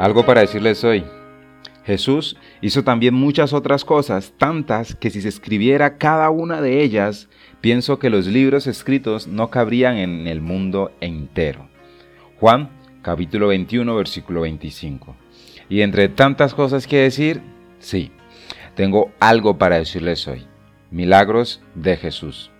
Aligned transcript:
Algo 0.00 0.24
para 0.24 0.40
decirles 0.40 0.82
hoy. 0.82 1.04
Jesús 1.84 2.38
hizo 2.62 2.82
también 2.84 3.12
muchas 3.12 3.52
otras 3.52 3.84
cosas, 3.84 4.32
tantas 4.38 4.94
que 4.94 5.10
si 5.10 5.20
se 5.20 5.28
escribiera 5.28 5.98
cada 5.98 6.30
una 6.30 6.62
de 6.62 6.82
ellas, 6.82 7.28
pienso 7.60 7.98
que 7.98 8.08
los 8.08 8.26
libros 8.26 8.66
escritos 8.66 9.26
no 9.26 9.50
cabrían 9.50 9.98
en 9.98 10.26
el 10.26 10.40
mundo 10.40 10.90
entero. 11.02 11.68
Juan 12.38 12.70
capítulo 13.02 13.48
21 13.48 13.94
versículo 13.94 14.40
25. 14.40 15.16
Y 15.68 15.82
entre 15.82 16.08
tantas 16.08 16.54
cosas 16.54 16.86
que 16.86 16.96
decir, 16.96 17.42
sí, 17.78 18.10
tengo 18.76 19.12
algo 19.20 19.58
para 19.58 19.76
decirles 19.76 20.26
hoy. 20.26 20.46
Milagros 20.90 21.60
de 21.74 21.98
Jesús. 21.98 22.50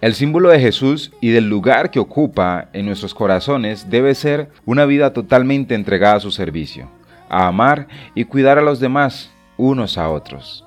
El 0.00 0.14
símbolo 0.14 0.48
de 0.48 0.58
Jesús 0.58 1.12
y 1.20 1.28
del 1.28 1.50
lugar 1.50 1.90
que 1.90 1.98
ocupa 1.98 2.68
en 2.72 2.86
nuestros 2.86 3.12
corazones 3.12 3.90
debe 3.90 4.14
ser 4.14 4.48
una 4.64 4.86
vida 4.86 5.12
totalmente 5.12 5.74
entregada 5.74 6.14
a 6.14 6.20
su 6.20 6.30
servicio, 6.30 6.88
a 7.28 7.46
amar 7.46 7.86
y 8.14 8.24
cuidar 8.24 8.56
a 8.56 8.62
los 8.62 8.80
demás 8.80 9.30
unos 9.58 9.98
a 9.98 10.08
otros. 10.08 10.64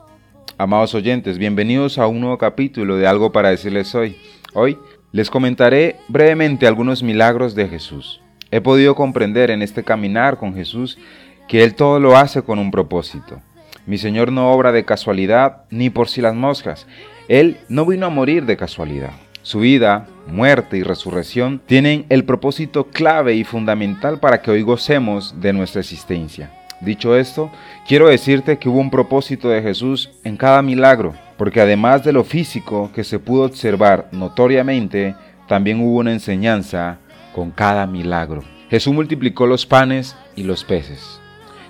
Amados 0.59 0.93
oyentes, 0.93 1.39
bienvenidos 1.39 1.97
a 1.97 2.05
un 2.05 2.19
nuevo 2.19 2.37
capítulo 2.37 2.95
de 2.97 3.07
Algo 3.07 3.31
para 3.31 3.49
decirles 3.49 3.95
hoy. 3.95 4.17
Hoy 4.53 4.77
les 5.11 5.31
comentaré 5.31 5.95
brevemente 6.09 6.67
algunos 6.67 7.01
milagros 7.01 7.55
de 7.55 7.67
Jesús. 7.67 8.21
He 8.51 8.61
podido 8.61 8.93
comprender 8.93 9.49
en 9.49 9.63
este 9.63 9.81
caminar 9.83 10.37
con 10.37 10.53
Jesús 10.53 10.99
que 11.47 11.63
Él 11.63 11.73
todo 11.73 11.99
lo 11.99 12.17
hace 12.17 12.43
con 12.43 12.59
un 12.59 12.69
propósito. 12.69 13.41
Mi 13.87 13.97
Señor 13.97 14.31
no 14.31 14.51
obra 14.51 14.71
de 14.71 14.85
casualidad 14.85 15.63
ni 15.71 15.89
por 15.89 16.07
si 16.07 16.21
las 16.21 16.35
moscas. 16.35 16.85
Él 17.27 17.57
no 17.67 17.87
vino 17.87 18.05
a 18.05 18.09
morir 18.09 18.45
de 18.45 18.57
casualidad. 18.57 19.13
Su 19.43 19.59
vida, 19.59 20.07
muerte 20.25 20.77
y 20.77 20.83
resurrección 20.83 21.61
tienen 21.65 22.05
el 22.07 22.23
propósito 22.23 22.85
clave 22.85 23.35
y 23.35 23.43
fundamental 23.43 24.21
para 24.21 24.41
que 24.41 24.49
hoy 24.49 24.61
gocemos 24.61 25.35
de 25.41 25.51
nuestra 25.51 25.81
existencia. 25.81 26.49
Dicho 26.79 27.17
esto, 27.17 27.51
quiero 27.85 28.07
decirte 28.07 28.57
que 28.57 28.69
hubo 28.69 28.79
un 28.79 28.89
propósito 28.89 29.49
de 29.49 29.61
Jesús 29.61 30.11
en 30.23 30.37
cada 30.37 30.61
milagro, 30.61 31.13
porque 31.37 31.59
además 31.59 32.05
de 32.05 32.13
lo 32.13 32.23
físico 32.23 32.89
que 32.95 33.03
se 33.03 33.19
pudo 33.19 33.43
observar 33.43 34.07
notoriamente, 34.13 35.13
también 35.49 35.81
hubo 35.81 35.97
una 35.97 36.13
enseñanza 36.13 36.99
con 37.35 37.51
cada 37.51 37.85
milagro. 37.85 38.43
Jesús 38.69 38.93
multiplicó 38.93 39.45
los 39.45 39.65
panes 39.65 40.15
y 40.37 40.43
los 40.43 40.63
peces. 40.63 41.19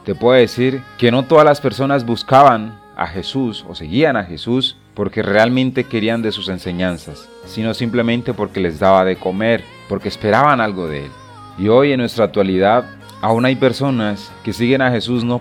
Te 0.06 0.14
puedo 0.14 0.38
decir 0.38 0.84
que 1.00 1.10
no 1.10 1.24
todas 1.24 1.46
las 1.46 1.60
personas 1.60 2.06
buscaban 2.06 2.80
a 2.96 3.08
Jesús 3.08 3.66
o 3.68 3.74
seguían 3.74 4.16
a 4.16 4.26
Jesús 4.26 4.78
porque 4.94 5.24
realmente 5.24 5.86
querían 5.86 6.22
de 6.22 6.32
sus 6.32 6.50
enseñanzas, 6.50 7.30
sino 7.46 7.74
simplemente 7.74 8.34
porque 8.34 8.60
les 8.60 8.80
daba 8.80 9.06
de 9.06 9.16
comer, 9.16 9.64
porque 9.90 10.10
esperaban 10.10 10.62
algo 10.62 10.88
de 10.88 11.06
Él. 11.06 11.12
Y 11.58 11.68
hoy 11.68 11.92
en 11.92 12.00
nuestra 12.00 12.26
actualidad 12.26 12.86
aún 13.22 13.46
hay 13.46 13.56
personas 13.56 14.32
que 14.44 14.52
siguen 14.52 14.82
a 14.82 14.92
Jesús 14.92 15.24
no, 15.24 15.40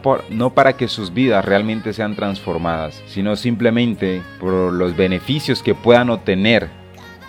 para 0.51 0.77
que 0.77 0.87
sus 0.87 1.13
vidas 1.13 1.45
realmente 1.45 1.93
sean 1.93 2.15
transformadas, 2.15 3.03
sino 3.07 3.35
simplemente 3.35 4.23
por 4.39 4.73
los 4.73 4.97
beneficios 4.97 5.63
que 5.63 5.75
puedan 5.75 6.09
obtener 6.09 6.69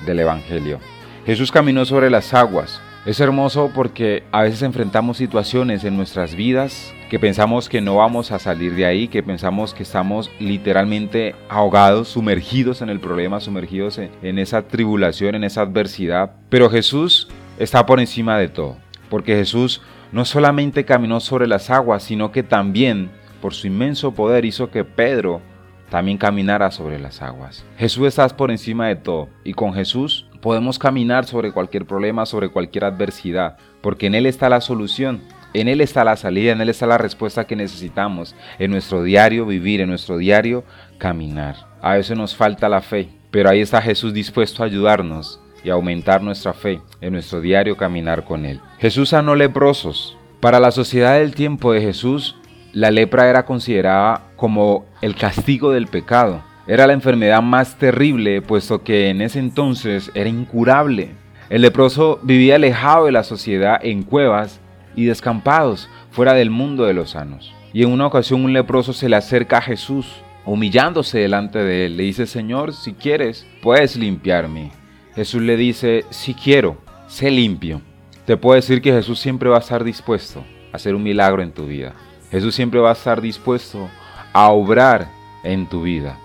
del 0.05 0.19
Evangelio. 0.19 0.79
Jesús 1.25 1.51
caminó 1.51 1.85
sobre 1.85 2.11
las 2.11 2.35
aguas, 2.35 2.81
es 3.05 3.19
hermoso 3.19 3.71
porque 3.75 4.23
a 4.31 4.43
veces 4.43 4.61
enfrentamos 4.61 5.17
situaciones 5.17 5.83
en 5.83 5.97
nuestras 5.97 6.35
vidas 6.35 6.93
que 7.09 7.19
pensamos 7.19 7.67
que 7.67 7.81
no 7.81 7.97
vamos 7.97 8.31
a 8.31 8.39
salir 8.39 8.75
de 8.75 8.85
ahí, 8.85 9.09
que 9.09 9.21
pensamos 9.21 9.73
que 9.73 9.83
estamos 9.83 10.31
literalmente 10.39 11.35
ahogados, 11.49 12.07
sumergidos 12.07 12.81
en 12.81 12.89
el 12.89 12.99
problema, 12.99 13.41
sumergidos 13.41 13.99
en, 13.99 14.39
esa 14.39 14.63
tribulación, 14.63 15.35
en 15.35 15.43
esa 15.43 15.61
adversidad. 15.61 16.31
Pero 16.49 16.69
Jesús 16.69 17.27
está 17.59 17.85
por 17.85 17.99
encima 17.99 18.37
de 18.39 18.47
todo, 18.47 18.77
porque 19.09 19.35
Jesús 19.35 19.81
no 20.11 20.23
solamente 20.25 20.85
caminó 20.85 21.19
sobre 21.19 21.45
las 21.45 21.69
aguas, 21.69 22.03
sino 22.03 22.31
que 22.31 22.41
también, 22.41 23.11
por 23.41 23.53
su 23.53 23.67
inmenso 23.67 24.13
poder, 24.13 24.45
hizo 24.45 24.71
que 24.71 24.85
Pedro 24.85 25.41
también 25.89 26.17
caminara 26.17 26.71
sobre 26.71 26.99
las 26.99 27.21
aguas. 27.21 27.63
Jesús 27.77 28.07
está 28.07 28.27
por 28.29 28.49
encima 28.49 28.87
de 28.87 28.95
todo 28.95 29.29
y 29.43 29.53
con 29.53 29.73
Jesús 29.73 30.25
podemos 30.43 30.77
caminar 30.77 31.25
sobre 31.25 31.53
cualquier 31.53 31.85
problema, 31.85 32.25
sobre 32.25 32.49
cualquier 32.49 32.83
adversidad, 32.83 33.55
porque 33.81 34.07
en 34.07 34.13
Él 34.13 34.25
está 34.25 34.49
la 34.49 34.59
solución. 34.59 35.21
En 35.53 35.69
Él 35.69 35.79
está 35.79 36.03
la 36.03 36.17
salida, 36.17 36.51
en 36.51 36.59
Él 36.59 36.67
está 36.67 36.85
la 36.85 36.97
respuesta 36.97 37.45
que 37.45 37.55
necesitamos 37.55 38.35
en 38.59 38.71
nuestro 38.71 39.03
diario 39.03 39.45
vivir, 39.45 39.79
en 39.79 39.89
nuestro 39.89 40.17
diario 40.17 40.65
caminar. 40.97 41.55
A 41.81 41.93
veces 41.93 42.17
nos 42.17 42.35
falta 42.35 42.67
la 42.67 42.81
fe, 42.81 43.07
pero 43.31 43.49
ahí 43.49 43.61
está 43.61 43.81
Jesús 43.81 44.13
dispuesto 44.13 44.63
a 44.63 44.65
ayudarnos 44.65 45.39
y 45.63 45.69
aumentar 45.69 46.21
nuestra 46.21 46.51
fe 46.51 46.81
en 46.99 47.13
nuestro 47.13 47.39
diario 47.39 47.77
caminar 47.77 48.25
con 48.25 48.45
Él. 48.45 48.59
Jesús 48.79 49.09
sanó 49.09 49.35
leprosos. 49.35 50.17
Para 50.41 50.59
la 50.59 50.71
sociedad 50.71 51.19
del 51.19 51.35
tiempo 51.35 51.71
de 51.71 51.79
Jesús, 51.79 52.35
la 52.73 52.91
lepra 52.91 53.29
era 53.29 53.45
considerada 53.45 54.23
como 54.35 54.83
el 55.01 55.15
castigo 55.15 55.71
del 55.71 55.87
pecado. 55.87 56.43
Era 56.65 56.87
la 56.87 56.93
enfermedad 56.93 57.41
más 57.41 57.77
terrible, 57.77 58.41
puesto 58.41 58.83
que 58.83 59.09
en 59.09 59.21
ese 59.21 59.39
entonces 59.39 60.11
era 60.13 60.29
incurable. 60.29 61.11
El 61.49 61.61
leproso 61.61 62.19
vivía 62.23 62.55
alejado 62.55 63.05
de 63.05 63.11
la 63.11 63.25
sociedad 63.25 63.79
en 63.83 64.03
cuevas 64.03 64.61
y 64.95 65.05
descampados, 65.05 65.89
fuera 66.11 66.33
del 66.33 66.49
mundo 66.49 66.85
de 66.85 66.93
los 66.93 67.11
sanos. 67.11 67.53
Y 67.73 67.83
en 67.83 67.91
una 67.91 68.07
ocasión 68.07 68.45
un 68.45 68.53
leproso 68.53 68.93
se 68.93 69.09
le 69.09 69.17
acerca 69.17 69.57
a 69.57 69.61
Jesús, 69.61 70.07
humillándose 70.45 71.19
delante 71.19 71.59
de 71.59 71.87
él. 71.87 71.97
Le 71.97 72.03
dice, 72.03 72.27
Señor, 72.27 72.73
si 72.73 72.93
quieres, 72.93 73.45
puedes 73.61 73.97
limpiarme. 73.97 74.71
Jesús 75.15 75.41
le 75.41 75.57
dice, 75.57 76.05
si 76.11 76.33
quiero, 76.33 76.77
sé 77.07 77.29
limpio. 77.29 77.81
Te 78.25 78.37
puedo 78.37 78.55
decir 78.55 78.81
que 78.81 78.93
Jesús 78.93 79.19
siempre 79.19 79.49
va 79.49 79.57
a 79.57 79.61
estar 79.61 79.83
dispuesto 79.83 80.45
a 80.71 80.77
hacer 80.77 80.95
un 80.95 81.03
milagro 81.03 81.43
en 81.43 81.51
tu 81.51 81.65
vida. 81.65 81.93
Jesús 82.31 82.55
siempre 82.55 82.79
va 82.79 82.91
a 82.91 82.93
estar 82.93 83.19
dispuesto 83.19 83.89
a 84.31 84.49
obrar 84.49 85.09
en 85.43 85.67
tu 85.67 85.81
vida. 85.83 86.17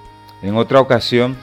En 0.42 0.56
otra 0.56 0.80
ocasión, 0.80 1.36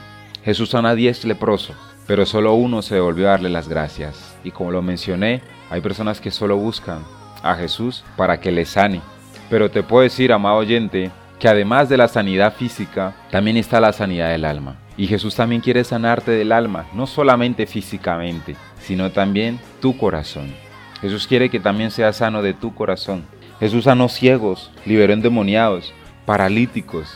Jesús 0.44 0.70
sana 0.70 0.90
a 0.90 0.94
diez 0.94 1.24
leprosos, 1.24 1.76
pero 2.06 2.24
solo 2.24 2.54
uno 2.54 2.80
se 2.80 2.94
devolvió 2.94 3.26
a 3.26 3.32
darle 3.32 3.50
las 3.50 3.68
gracias. 3.68 4.36
Y 4.42 4.52
como 4.52 4.70
lo 4.70 4.80
mencioné, 4.80 5.42
hay 5.70 5.80
personas 5.80 6.20
que 6.20 6.30
solo 6.30 6.56
buscan 6.56 7.04
a 7.42 7.54
Jesús 7.56 8.04
para 8.16 8.40
que 8.40 8.50
les 8.50 8.70
sane. 8.70 9.02
Pero 9.50 9.70
te 9.70 9.82
puedo 9.82 10.02
decir, 10.02 10.32
amado 10.32 10.56
oyente, 10.56 11.10
que 11.38 11.48
además 11.48 11.88
de 11.88 11.98
la 11.98 12.08
sanidad 12.08 12.54
física, 12.54 13.14
también 13.30 13.56
está 13.56 13.80
la 13.80 13.92
sanidad 13.92 14.30
del 14.30 14.44
alma. 14.44 14.76
Y 14.96 15.06
Jesús 15.06 15.34
también 15.34 15.60
quiere 15.60 15.84
sanarte 15.84 16.30
del 16.30 16.52
alma, 16.52 16.86
no 16.94 17.06
solamente 17.06 17.66
físicamente, 17.66 18.56
sino 18.80 19.10
también 19.10 19.60
tu 19.80 19.96
corazón. 19.98 20.54
Jesús 21.02 21.26
quiere 21.26 21.50
que 21.50 21.60
también 21.60 21.90
seas 21.90 22.16
sano 22.16 22.40
de 22.40 22.54
tu 22.54 22.74
corazón. 22.74 23.24
Jesús 23.60 23.84
sanó 23.84 24.08
ciegos, 24.08 24.70
liberó 24.86 25.12
endemoniados, 25.12 25.92
paralíticos. 26.24 27.08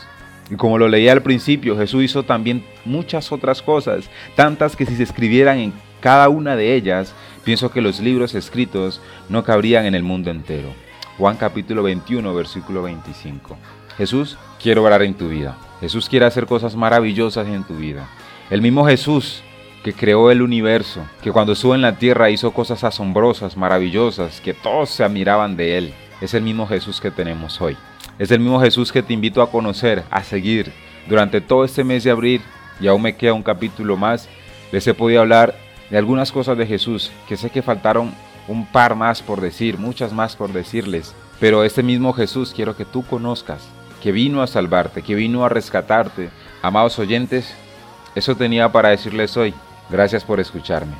Y 0.51 0.57
como 0.57 0.77
lo 0.77 0.89
leía 0.89 1.13
al 1.13 1.23
principio, 1.23 1.77
Jesús 1.77 2.03
hizo 2.03 2.23
también 2.23 2.65
muchas 2.83 3.31
otras 3.31 3.61
cosas, 3.61 4.09
tantas 4.35 4.75
que 4.75 4.85
si 4.85 4.97
se 4.97 5.03
escribieran 5.03 5.59
en 5.59 5.73
cada 6.01 6.27
una 6.27 6.57
de 6.57 6.75
ellas, 6.75 7.15
pienso 7.45 7.71
que 7.71 7.79
los 7.79 8.01
libros 8.01 8.35
escritos 8.35 9.01
no 9.29 9.45
cabrían 9.45 9.85
en 9.85 9.95
el 9.95 10.03
mundo 10.03 10.29
entero. 10.29 10.67
Juan 11.17 11.37
capítulo 11.37 11.83
21, 11.83 12.35
versículo 12.35 12.83
25. 12.83 13.57
Jesús 13.95 14.37
quiere 14.61 14.81
orar 14.81 15.03
en 15.03 15.13
tu 15.13 15.29
vida. 15.29 15.57
Jesús 15.79 16.09
quiere 16.09 16.25
hacer 16.25 16.45
cosas 16.45 16.75
maravillosas 16.75 17.47
en 17.47 17.63
tu 17.63 17.77
vida. 17.77 18.09
El 18.49 18.61
mismo 18.61 18.85
Jesús 18.85 19.43
que 19.85 19.93
creó 19.93 20.31
el 20.31 20.41
universo, 20.41 21.01
que 21.23 21.31
cuando 21.31 21.53
estuvo 21.53 21.75
en 21.75 21.81
la 21.81 21.97
tierra 21.97 22.29
hizo 22.29 22.51
cosas 22.51 22.83
asombrosas, 22.83 23.55
maravillosas, 23.55 24.41
que 24.41 24.53
todos 24.53 24.89
se 24.89 25.05
admiraban 25.05 25.55
de 25.55 25.77
él 25.77 25.93
es 26.19 26.33
el 26.33 26.43
mismo 26.43 26.67
Jesús 26.67 26.99
que 26.99 27.09
tenemos 27.09 27.61
hoy. 27.61 27.77
Es 28.21 28.29
el 28.29 28.39
mismo 28.39 28.61
Jesús 28.61 28.91
que 28.91 29.01
te 29.01 29.13
invito 29.13 29.41
a 29.41 29.49
conocer, 29.49 30.03
a 30.11 30.23
seguir. 30.23 30.71
Durante 31.09 31.41
todo 31.41 31.65
este 31.65 31.83
mes 31.83 32.03
de 32.03 32.11
abril, 32.11 32.39
y 32.79 32.85
aún 32.85 33.01
me 33.01 33.15
queda 33.15 33.33
un 33.33 33.41
capítulo 33.41 33.97
más, 33.97 34.29
les 34.71 34.85
he 34.85 34.93
podido 34.93 35.21
hablar 35.21 35.55
de 35.89 35.97
algunas 35.97 36.31
cosas 36.31 36.55
de 36.55 36.67
Jesús, 36.67 37.11
que 37.27 37.35
sé 37.35 37.49
que 37.49 37.63
faltaron 37.63 38.13
un 38.47 38.67
par 38.67 38.93
más 38.93 39.23
por 39.23 39.41
decir, 39.41 39.79
muchas 39.79 40.13
más 40.13 40.35
por 40.35 40.53
decirles, 40.53 41.15
pero 41.39 41.63
este 41.63 41.81
mismo 41.81 42.13
Jesús 42.13 42.53
quiero 42.55 42.77
que 42.77 42.85
tú 42.85 43.03
conozcas, 43.03 43.67
que 44.03 44.11
vino 44.11 44.43
a 44.43 44.47
salvarte, 44.47 45.01
que 45.01 45.15
vino 45.15 45.43
a 45.43 45.49
rescatarte. 45.49 46.29
Amados 46.61 46.99
oyentes, 46.99 47.55
eso 48.13 48.35
tenía 48.35 48.71
para 48.71 48.89
decirles 48.89 49.35
hoy. 49.35 49.51
Gracias 49.89 50.23
por 50.23 50.39
escucharme. 50.39 50.93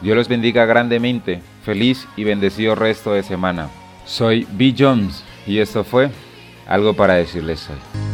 Dios 0.00 0.16
los 0.16 0.26
bendiga 0.26 0.64
grandemente. 0.64 1.42
Feliz 1.66 2.08
y 2.16 2.24
bendecido 2.24 2.74
resto 2.74 3.12
de 3.12 3.22
semana. 3.22 3.68
Soy 4.06 4.48
B. 4.50 4.74
Jones 4.78 5.22
y 5.46 5.58
esto 5.58 5.84
fue 5.84 6.10
algo 6.66 6.94
para 6.94 7.14
decirles 7.14 7.68
hoy. 7.70 8.11